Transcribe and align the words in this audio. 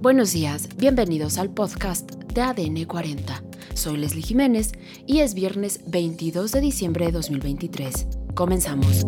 Buenos 0.00 0.32
días, 0.32 0.66
bienvenidos 0.78 1.36
al 1.36 1.50
podcast 1.50 2.12
de 2.12 2.40
ADN 2.40 2.86
40. 2.86 3.42
Soy 3.74 3.98
Leslie 3.98 4.22
Jiménez 4.22 4.72
y 5.06 5.18
es 5.18 5.34
viernes 5.34 5.82
22 5.88 6.52
de 6.52 6.60
diciembre 6.62 7.04
de 7.04 7.12
2023. 7.12 8.06
Comenzamos. 8.34 9.04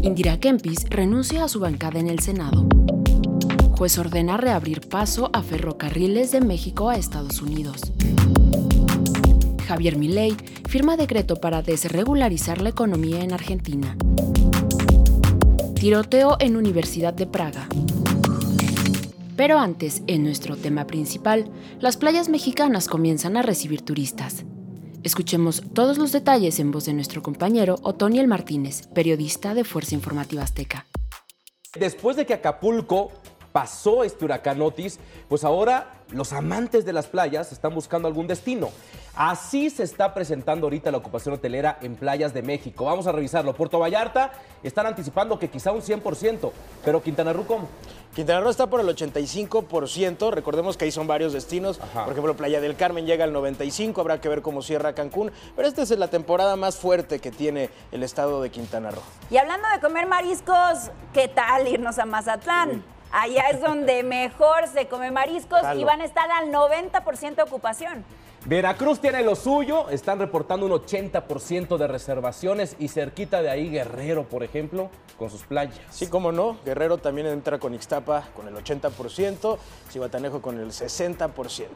Indira 0.00 0.40
Kempis 0.40 0.86
renuncia 0.88 1.44
a 1.44 1.48
su 1.48 1.60
bancada 1.60 2.00
en 2.00 2.08
el 2.08 2.20
Senado. 2.20 2.66
Juez 3.72 3.98
ordena 3.98 4.38
reabrir 4.38 4.88
paso 4.88 5.28
a 5.34 5.42
ferrocarriles 5.42 6.32
de 6.32 6.40
México 6.40 6.88
a 6.88 6.96
Estados 6.96 7.42
Unidos. 7.42 7.92
Javier 9.68 9.98
Milei 9.98 10.34
firma 10.66 10.96
decreto 10.96 11.36
para 11.36 11.60
desregularizar 11.60 12.62
la 12.62 12.70
economía 12.70 13.20
en 13.20 13.34
Argentina. 13.34 13.98
Tiroteo 15.74 16.38
en 16.40 16.56
Universidad 16.56 17.12
de 17.12 17.26
Praga. 17.26 17.68
Pero 19.40 19.58
antes, 19.58 20.02
en 20.06 20.22
nuestro 20.22 20.54
tema 20.54 20.86
principal, 20.86 21.50
las 21.78 21.96
playas 21.96 22.28
mexicanas 22.28 22.88
comienzan 22.88 23.38
a 23.38 23.42
recibir 23.42 23.80
turistas. 23.80 24.44
Escuchemos 25.02 25.62
todos 25.72 25.96
los 25.96 26.12
detalles 26.12 26.60
en 26.60 26.70
voz 26.70 26.84
de 26.84 26.92
nuestro 26.92 27.22
compañero 27.22 27.76
Otoniel 27.80 28.26
Martínez, 28.26 28.86
periodista 28.88 29.54
de 29.54 29.64
Fuerza 29.64 29.94
Informativa 29.94 30.42
Azteca. 30.42 30.84
Después 31.74 32.18
de 32.18 32.26
que 32.26 32.34
Acapulco 32.34 33.12
pasó 33.50 34.04
este 34.04 34.26
huracán 34.26 34.60
Otis, 34.60 34.98
pues 35.30 35.42
ahora 35.42 36.04
los 36.10 36.34
amantes 36.34 36.84
de 36.84 36.92
las 36.92 37.06
playas 37.06 37.50
están 37.50 37.74
buscando 37.74 38.08
algún 38.08 38.26
destino. 38.26 38.68
Así 39.22 39.68
se 39.68 39.82
está 39.82 40.14
presentando 40.14 40.64
ahorita 40.64 40.90
la 40.90 40.96
ocupación 40.96 41.34
hotelera 41.34 41.76
en 41.82 41.94
playas 41.94 42.32
de 42.32 42.40
México. 42.40 42.86
Vamos 42.86 43.06
a 43.06 43.12
revisarlo. 43.12 43.52
Puerto 43.52 43.78
Vallarta 43.78 44.32
están 44.62 44.86
anticipando 44.86 45.38
que 45.38 45.50
quizá 45.50 45.72
un 45.72 45.82
100%, 45.82 46.50
pero 46.82 47.02
Quintana 47.02 47.34
Roo, 47.34 47.44
¿cómo? 47.46 47.68
Quintana 48.14 48.40
Roo 48.40 48.48
está 48.48 48.68
por 48.68 48.80
el 48.80 48.86
85%. 48.86 50.30
Recordemos 50.32 50.78
que 50.78 50.86
ahí 50.86 50.90
son 50.90 51.06
varios 51.06 51.34
destinos. 51.34 51.76
Por 51.76 52.10
ejemplo, 52.10 52.34
Playa 52.34 52.62
del 52.62 52.76
Carmen 52.76 53.04
llega 53.04 53.24
al 53.24 53.34
95%. 53.34 53.98
Habrá 54.00 54.22
que 54.22 54.30
ver 54.30 54.40
cómo 54.40 54.62
cierra 54.62 54.94
Cancún. 54.94 55.30
Pero 55.54 55.68
esta 55.68 55.82
es 55.82 55.90
la 55.90 56.08
temporada 56.08 56.56
más 56.56 56.78
fuerte 56.78 57.18
que 57.18 57.30
tiene 57.30 57.68
el 57.92 58.02
estado 58.02 58.40
de 58.40 58.48
Quintana 58.48 58.90
Roo. 58.90 59.02
Y 59.28 59.36
hablando 59.36 59.68
de 59.68 59.80
comer 59.80 60.06
mariscos, 60.06 60.92
¿qué 61.12 61.28
tal 61.28 61.68
irnos 61.68 61.98
a 61.98 62.06
Mazatlán? 62.06 62.82
Allá 63.12 63.50
es 63.50 63.60
donde 63.60 64.02
mejor 64.02 64.66
se 64.72 64.86
come 64.88 65.10
mariscos 65.10 65.60
y 65.76 65.84
van 65.84 66.00
a 66.00 66.06
estar 66.06 66.30
al 66.30 66.50
90% 66.50 67.34
de 67.34 67.42
ocupación. 67.42 68.02
Veracruz 68.46 69.00
tiene 69.00 69.22
lo 69.22 69.36
suyo, 69.36 69.90
están 69.90 70.18
reportando 70.18 70.64
un 70.64 70.72
80% 70.72 71.76
de 71.76 71.86
reservaciones 71.86 72.74
y 72.78 72.88
cerquita 72.88 73.42
de 73.42 73.50
ahí 73.50 73.68
Guerrero, 73.68 74.24
por 74.24 74.42
ejemplo, 74.42 74.88
con 75.18 75.28
sus 75.28 75.42
playas. 75.42 75.78
Sí, 75.90 76.06
cómo 76.06 76.32
no, 76.32 76.56
Guerrero 76.64 76.96
también 76.96 77.26
entra 77.26 77.58
con 77.58 77.74
Ixtapa 77.74 78.28
con 78.34 78.48
el 78.48 78.54
80%, 78.54 79.58
Cihuatanejo 79.90 80.40
con 80.40 80.58
el 80.58 80.70
60%. 80.70 81.66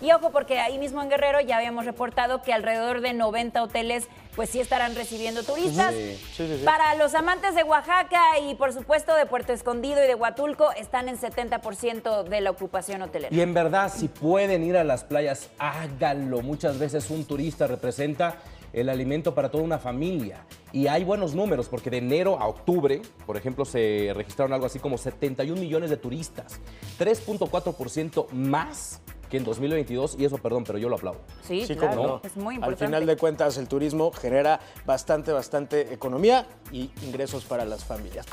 Y 0.00 0.10
ojo, 0.12 0.30
porque 0.30 0.58
ahí 0.60 0.78
mismo 0.78 1.02
en 1.02 1.10
Guerrero 1.10 1.40
ya 1.40 1.58
habíamos 1.58 1.84
reportado 1.84 2.40
que 2.40 2.54
alrededor 2.54 3.02
de 3.02 3.12
90 3.12 3.62
hoteles 3.62 4.08
pues 4.36 4.50
sí 4.50 4.60
estarán 4.60 4.94
recibiendo 4.94 5.42
turistas. 5.42 5.94
Para 6.64 6.94
los 6.94 7.14
amantes 7.14 7.54
de 7.54 7.62
Oaxaca 7.62 8.38
y 8.40 8.54
por 8.54 8.72
supuesto 8.72 9.14
de 9.14 9.26
Puerto 9.26 9.52
Escondido 9.52 10.02
y 10.02 10.06
de 10.06 10.14
Huatulco 10.14 10.72
están 10.72 11.08
en 11.08 11.18
70% 11.18 12.24
de 12.24 12.40
la 12.40 12.50
ocupación 12.50 13.02
hotelera. 13.02 13.34
Y 13.34 13.40
en 13.40 13.54
verdad, 13.54 13.92
si 13.94 14.08
pueden 14.08 14.64
ir 14.64 14.76
a 14.76 14.84
las 14.84 15.04
playas, 15.04 15.50
háganlo. 15.58 16.40
Muchas 16.40 16.78
veces 16.78 17.10
un 17.10 17.24
turista 17.24 17.66
representa 17.66 18.36
el 18.72 18.88
alimento 18.88 19.34
para 19.34 19.50
toda 19.50 19.64
una 19.64 19.78
familia. 19.78 20.46
Y 20.72 20.86
hay 20.86 21.04
buenos 21.04 21.34
números, 21.34 21.68
porque 21.68 21.90
de 21.90 21.98
enero 21.98 22.38
a 22.40 22.46
octubre, 22.46 23.02
por 23.26 23.36
ejemplo, 23.36 23.66
se 23.66 24.12
registraron 24.14 24.54
algo 24.54 24.66
así 24.66 24.78
como 24.78 24.96
71 24.96 25.60
millones 25.60 25.90
de 25.90 25.98
turistas, 25.98 26.58
3.4% 26.98 28.30
más 28.30 29.02
que 29.32 29.38
en 29.38 29.44
2022, 29.44 30.16
y 30.18 30.26
eso, 30.26 30.36
perdón, 30.36 30.62
pero 30.62 30.78
yo 30.78 30.90
lo 30.90 30.96
aplaudo. 30.96 31.22
Sí, 31.48 31.64
claro, 31.74 32.20
es 32.22 32.36
muy 32.36 32.56
importante. 32.56 32.84
Al 32.84 32.90
final 32.90 33.06
de 33.06 33.16
cuentas, 33.16 33.56
el 33.56 33.66
turismo 33.66 34.12
genera 34.12 34.60
bastante, 34.84 35.32
bastante 35.32 35.94
economía 35.94 36.46
y 36.70 36.90
ingresos 37.02 37.44
para 37.44 37.64
las 37.64 37.82
familias. 37.82 38.26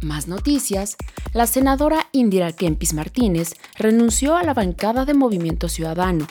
Más 0.00 0.26
noticias. 0.26 0.96
La 1.34 1.46
senadora 1.46 2.06
Indira 2.12 2.50
Kempis 2.50 2.94
Martínez 2.94 3.52
renunció 3.76 4.36
a 4.36 4.42
la 4.42 4.54
bancada 4.54 5.04
de 5.04 5.12
Movimiento 5.12 5.68
Ciudadano. 5.68 6.26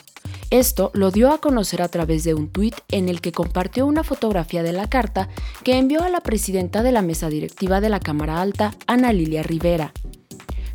Esto 0.50 0.90
lo 0.94 1.12
dio 1.12 1.30
a 1.30 1.38
conocer 1.38 1.80
a 1.80 1.88
través 1.88 2.24
de 2.24 2.34
un 2.34 2.48
tuit 2.48 2.74
en 2.88 3.08
el 3.08 3.20
que 3.20 3.30
compartió 3.30 3.86
una 3.86 4.02
fotografía 4.02 4.64
de 4.64 4.72
la 4.72 4.88
carta 4.88 5.28
que 5.62 5.78
envió 5.78 6.02
a 6.02 6.08
la 6.08 6.22
presidenta 6.22 6.82
de 6.82 6.90
la 6.90 7.02
mesa 7.02 7.28
directiva 7.28 7.80
de 7.80 7.88
la 7.88 8.00
Cámara 8.00 8.40
Alta, 8.40 8.72
Ana 8.88 9.12
Lilia 9.12 9.44
Rivera. 9.44 9.92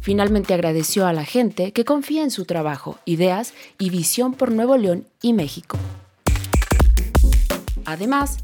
Finalmente 0.02 0.54
agradeció 0.54 1.08
a 1.08 1.14
la 1.14 1.24
gente 1.24 1.72
que 1.72 1.86
confía 1.86 2.24
en 2.24 2.32
su 2.32 2.46
trabajo, 2.46 2.98
ideas 3.06 3.54
y 3.78 3.92
visión 3.92 4.34
por 4.34 4.52
Nuevo 4.52 4.76
León 4.76 5.06
y 5.22 5.34
México. 5.34 5.78
Además, 7.86 8.38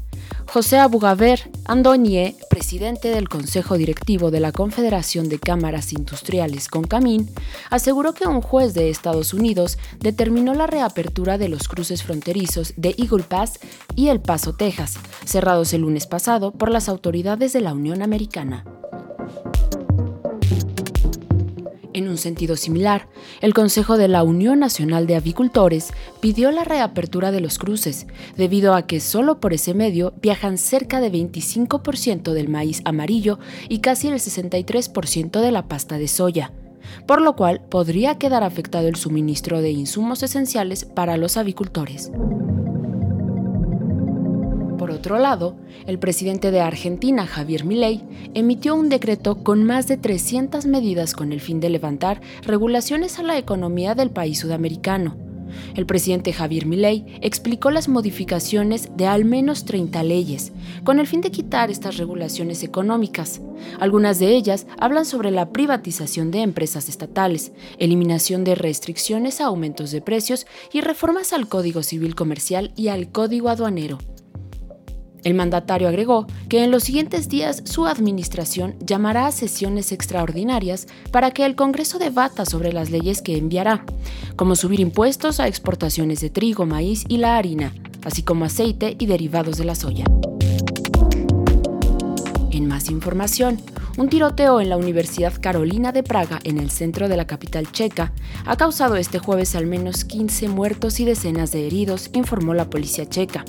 José 0.46 0.78
Abugaber 0.78 1.50
Andoñé, 1.66 2.34
presidente 2.48 3.08
del 3.08 3.28
Consejo 3.28 3.76
Directivo 3.76 4.30
de 4.30 4.40
la 4.40 4.50
Confederación 4.50 5.28
de 5.28 5.38
Cámaras 5.38 5.92
Industriales 5.92 6.68
CONCAMIN, 6.68 7.28
aseguró 7.68 8.14
que 8.14 8.26
un 8.26 8.40
juez 8.40 8.72
de 8.72 8.88
Estados 8.88 9.34
Unidos 9.34 9.78
determinó 9.98 10.54
la 10.54 10.66
reapertura 10.66 11.36
de 11.36 11.48
los 11.48 11.68
cruces 11.68 12.02
fronterizos 12.02 12.72
de 12.76 12.94
Eagle 12.96 13.24
Pass 13.24 13.58
y 13.94 14.08
El 14.08 14.20
Paso, 14.20 14.54
Texas, 14.54 14.98
cerrados 15.26 15.74
el 15.74 15.82
lunes 15.82 16.06
pasado 16.06 16.52
por 16.52 16.70
las 16.70 16.88
autoridades 16.88 17.52
de 17.52 17.60
la 17.60 17.74
Unión 17.74 18.00
Americana. 18.00 18.64
En 21.98 22.08
un 22.08 22.16
sentido 22.16 22.54
similar, 22.54 23.08
el 23.40 23.54
Consejo 23.54 23.96
de 23.96 24.06
la 24.06 24.22
Unión 24.22 24.60
Nacional 24.60 25.08
de 25.08 25.16
Avicultores 25.16 25.92
pidió 26.20 26.52
la 26.52 26.62
reapertura 26.62 27.32
de 27.32 27.40
los 27.40 27.58
cruces, 27.58 28.06
debido 28.36 28.74
a 28.74 28.86
que 28.86 29.00
solo 29.00 29.40
por 29.40 29.52
ese 29.52 29.74
medio 29.74 30.14
viajan 30.22 30.58
cerca 30.58 31.00
de 31.00 31.10
25% 31.10 32.34
del 32.34 32.48
maíz 32.48 32.82
amarillo 32.84 33.40
y 33.68 33.80
casi 33.80 34.06
el 34.06 34.14
63% 34.14 35.40
de 35.40 35.50
la 35.50 35.66
pasta 35.66 35.98
de 35.98 36.06
soya, 36.06 36.52
por 37.08 37.20
lo 37.20 37.34
cual 37.34 37.62
podría 37.68 38.16
quedar 38.16 38.44
afectado 38.44 38.86
el 38.86 38.94
suministro 38.94 39.60
de 39.60 39.72
insumos 39.72 40.22
esenciales 40.22 40.84
para 40.84 41.16
los 41.16 41.36
avicultores. 41.36 42.12
Por 44.88 44.96
otro 44.96 45.18
lado, 45.18 45.54
el 45.86 45.98
presidente 45.98 46.50
de 46.50 46.62
Argentina, 46.62 47.26
Javier 47.26 47.66
Milei, 47.66 48.00
emitió 48.32 48.74
un 48.74 48.88
decreto 48.88 49.44
con 49.44 49.62
más 49.62 49.86
de 49.86 49.98
300 49.98 50.64
medidas 50.64 51.12
con 51.12 51.30
el 51.34 51.42
fin 51.42 51.60
de 51.60 51.68
levantar 51.68 52.22
regulaciones 52.40 53.18
a 53.18 53.22
la 53.22 53.36
economía 53.36 53.94
del 53.94 54.08
país 54.08 54.38
sudamericano. 54.38 55.18
El 55.74 55.84
presidente 55.84 56.32
Javier 56.32 56.64
Milei 56.64 57.04
explicó 57.20 57.70
las 57.70 57.86
modificaciones 57.86 58.88
de 58.96 59.04
al 59.04 59.26
menos 59.26 59.66
30 59.66 60.02
leyes, 60.04 60.52
con 60.84 61.00
el 61.00 61.06
fin 61.06 61.20
de 61.20 61.30
quitar 61.30 61.70
estas 61.70 61.98
regulaciones 61.98 62.62
económicas. 62.62 63.42
Algunas 63.80 64.18
de 64.18 64.34
ellas 64.36 64.66
hablan 64.78 65.04
sobre 65.04 65.30
la 65.30 65.50
privatización 65.52 66.30
de 66.30 66.40
empresas 66.40 66.88
estatales, 66.88 67.52
eliminación 67.76 68.42
de 68.42 68.54
restricciones 68.54 69.42
a 69.42 69.48
aumentos 69.48 69.90
de 69.90 70.00
precios 70.00 70.46
y 70.72 70.80
reformas 70.80 71.34
al 71.34 71.46
Código 71.46 71.82
Civil 71.82 72.14
Comercial 72.14 72.72
y 72.74 72.88
al 72.88 73.12
Código 73.12 73.50
Aduanero. 73.50 73.98
El 75.28 75.34
mandatario 75.34 75.88
agregó 75.88 76.26
que 76.48 76.64
en 76.64 76.70
los 76.70 76.84
siguientes 76.84 77.28
días 77.28 77.60
su 77.66 77.84
administración 77.84 78.76
llamará 78.80 79.26
a 79.26 79.30
sesiones 79.30 79.92
extraordinarias 79.92 80.86
para 81.10 81.32
que 81.32 81.44
el 81.44 81.54
Congreso 81.54 81.98
debata 81.98 82.46
sobre 82.46 82.72
las 82.72 82.88
leyes 82.88 83.20
que 83.20 83.36
enviará, 83.36 83.84
como 84.36 84.56
subir 84.56 84.80
impuestos 84.80 85.38
a 85.38 85.46
exportaciones 85.46 86.22
de 86.22 86.30
trigo, 86.30 86.64
maíz 86.64 87.04
y 87.08 87.18
la 87.18 87.36
harina, 87.36 87.74
así 88.06 88.22
como 88.22 88.46
aceite 88.46 88.96
y 88.98 89.04
derivados 89.04 89.58
de 89.58 89.66
la 89.66 89.74
soya. 89.74 90.06
En 92.50 92.66
más 92.66 92.88
información, 92.88 93.60
un 93.98 94.08
tiroteo 94.08 94.62
en 94.62 94.70
la 94.70 94.78
Universidad 94.78 95.34
Carolina 95.38 95.92
de 95.92 96.04
Praga, 96.04 96.38
en 96.42 96.56
el 96.56 96.70
centro 96.70 97.06
de 97.06 97.18
la 97.18 97.26
capital 97.26 97.70
checa, 97.70 98.14
ha 98.46 98.56
causado 98.56 98.96
este 98.96 99.18
jueves 99.18 99.54
al 99.56 99.66
menos 99.66 100.06
15 100.06 100.48
muertos 100.48 101.00
y 101.00 101.04
decenas 101.04 101.52
de 101.52 101.66
heridos, 101.66 102.08
informó 102.14 102.54
la 102.54 102.70
policía 102.70 103.06
checa. 103.06 103.44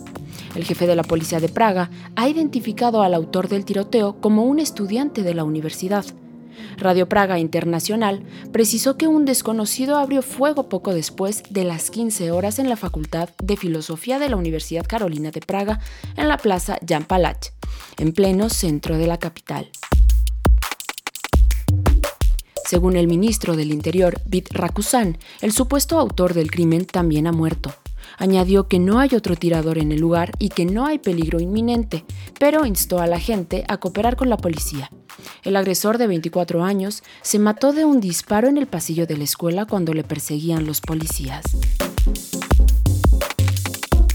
El 0.56 0.64
jefe 0.64 0.88
de 0.88 0.96
la 0.96 1.04
policía 1.04 1.40
de 1.40 1.50
Praga 1.50 1.90
ha 2.16 2.30
identificado 2.30 3.02
al 3.02 3.14
autor 3.14 3.48
del 3.48 3.66
tiroteo 3.66 4.20
como 4.20 4.44
un 4.44 4.60
estudiante 4.60 5.24
de 5.24 5.34
la 5.34 5.44
universidad. 5.44 6.06
Radio 6.78 7.08
Praga 7.08 7.40
Internacional 7.40 8.24
precisó 8.52 8.98
que 8.98 9.08
un 9.08 9.26
desconocido 9.26 9.98
abrió 9.98 10.22
fuego 10.22 10.70
poco 10.70 10.94
después 10.94 11.44
de 11.50 11.64
las 11.64 11.90
15 11.90 12.32
horas 12.32 12.60
en 12.60 12.70
la 12.70 12.76
Facultad 12.76 13.30
de 13.42 13.58
Filosofía 13.58 14.20
de 14.20 14.30
la 14.30 14.36
Universidad 14.36 14.86
Carolina 14.86 15.32
de 15.32 15.42
Praga, 15.42 15.80
en 16.16 16.28
la 16.28 16.38
plaza 16.38 16.78
Jan 16.88 17.06
Palach, 17.06 17.52
en 17.98 18.14
pleno 18.14 18.50
centro 18.50 18.98
de 18.98 19.08
la 19.08 19.18
capital. 19.18 19.70
Según 22.66 22.96
el 22.98 23.08
ministro 23.08 23.56
del 23.56 23.72
Interior, 23.72 24.22
Vit 24.26 24.50
Rakusan, 24.52 25.18
el 25.42 25.52
supuesto 25.52 25.98
autor 25.98 26.36
del 26.36 26.52
crimen 26.52 26.86
también 26.86 27.26
ha 27.26 27.32
muerto. 27.32 27.74
Añadió 28.18 28.68
que 28.68 28.80
no 28.80 29.00
hay 29.00 29.10
otro 29.16 29.36
tirador 29.36 29.78
en 29.78 29.92
el 29.92 30.00
lugar 30.00 30.32
y 30.40 30.50
que 30.50 30.66
no 30.66 30.86
hay 30.86 31.00
peligro 31.00 31.40
inminente, 31.40 32.06
pero 32.40 32.66
instó 32.66 33.00
a 33.00 33.08
la 33.08 33.20
gente 33.20 33.64
a 33.68 33.78
cooperar 33.78 34.16
con 34.16 34.30
la 34.30 34.38
policía. 34.38 34.90
El 35.44 35.56
agresor 35.56 35.98
de 35.98 36.08
24 36.08 36.64
años 36.64 37.04
se 37.22 37.40
mató 37.40 37.74
de 37.74 37.86
un 37.86 38.00
disparo 38.00 38.48
en 38.48 38.58
el 38.58 38.68
pasillo 38.68 39.06
de 39.08 39.18
la 39.18 39.24
escuela 39.24 39.66
cuando 39.66 39.94
le 39.94 40.04
perseguían 40.04 40.66
los 40.66 40.82
policías. 40.82 41.44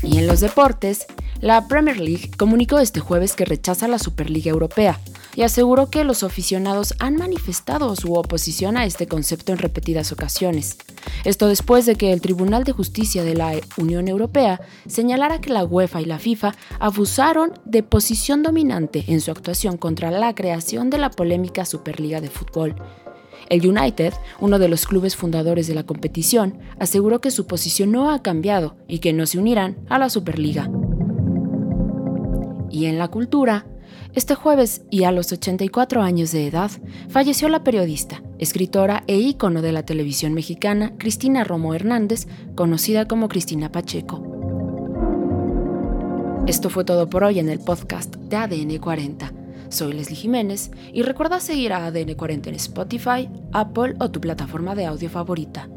Y 0.03 0.19
en 0.19 0.27
los 0.27 0.41
deportes, 0.41 1.07
la 1.41 1.67
Premier 1.67 1.99
League 1.99 2.31
comunicó 2.37 2.79
este 2.79 3.01
jueves 3.01 3.35
que 3.35 3.45
rechaza 3.45 3.89
la 3.89 3.99
Superliga 3.99 4.51
Europea 4.51 5.01
y 5.35 5.43
aseguró 5.43 5.91
que 5.91 6.05
los 6.05 6.23
aficionados 6.23 6.95
han 6.99 7.17
manifestado 7.17 7.95
su 7.97 8.15
oposición 8.15 8.77
a 8.77 8.85
este 8.85 9.07
concepto 9.07 9.53
en 9.53 9.59
repetidas 9.59 10.13
ocasiones. 10.13 10.77
Esto 11.25 11.49
después 11.49 11.87
de 11.87 11.97
que 11.97 12.13
el 12.13 12.21
Tribunal 12.21 12.65
de 12.65 12.73
Justicia 12.73 13.25
de 13.25 13.35
la 13.35 13.53
Unión 13.79 14.09
Europea 14.09 14.61
señalara 14.87 15.41
que 15.41 15.51
la 15.51 15.65
UEFA 15.65 16.03
y 16.03 16.05
la 16.05 16.19
FIFA 16.19 16.55
abusaron 16.79 17.53
de 17.65 17.83
posición 17.83 18.43
dominante 18.43 19.05
en 19.09 19.21
su 19.21 19.31
actuación 19.31 19.77
contra 19.77 20.11
la 20.11 20.35
creación 20.35 20.91
de 20.91 20.99
la 20.99 21.11
polémica 21.11 21.65
Superliga 21.65 22.21
de 22.21 22.31
Fútbol. 22.31 22.75
El 23.49 23.67
United, 23.67 24.15
uno 24.41 24.59
de 24.59 24.69
los 24.69 24.87
clubes 24.87 25.17
fundadores 25.17 25.67
de 25.67 25.75
la 25.75 25.85
competición, 25.85 26.59
aseguró 26.79 27.21
que 27.21 27.31
su 27.31 27.47
posición 27.47 27.93
no 27.93 28.11
ha 28.11 28.23
cambiado 28.23 28.77
y 28.89 28.99
que 28.99 29.13
no 29.13 29.27
se 29.27 29.39
unirán 29.39 29.77
a 29.89 29.99
la 29.99 30.09
Superliga. 30.09 30.71
Y 32.71 32.87
en 32.87 32.99
la 32.99 33.09
cultura, 33.09 33.67
este 34.15 34.35
jueves, 34.35 34.83
y 34.91 35.05
a 35.05 35.13
los 35.13 35.33
84 35.33 36.03
años 36.03 36.31
de 36.33 36.47
edad, 36.47 36.71
falleció 37.09 37.49
la 37.49 37.65
periodista, 37.65 38.23
escritora 38.39 39.03
e 39.07 39.17
ícono 39.17 39.61
de 39.61 39.73
la 39.73 39.85
televisión 39.85 40.35
mexicana 40.35 40.93
Cristina 40.99 41.45
Romo 41.45 41.75
Hernández, 41.75 42.29
conocida 42.55 43.09
como 43.09 43.29
Cristina 43.29 43.73
Pacheco. 43.73 44.23
Esto 46.47 46.71
fue 46.71 46.85
todo 46.85 47.09
por 47.09 47.25
hoy 47.25 47.39
en 47.39 47.49
el 47.49 47.59
podcast 47.59 48.15
de 48.17 48.37
ADN 48.37 48.79
40. 48.79 49.33
Soy 49.71 49.93
Leslie 49.93 50.17
Jiménez 50.17 50.71
y 50.93 51.03
recuerda 51.03 51.41
seguir 51.41 51.73
a 51.73 51.87
ADN 51.87 52.15
40 52.15 52.51
en 52.51 52.55
Spotify, 52.57 53.29
Apple 53.53 53.97
o 53.99 54.11
tu 54.11 54.21
plataforma 54.21 54.75
de 54.75 54.87
audio 54.87 55.11
favorita. 55.11 55.69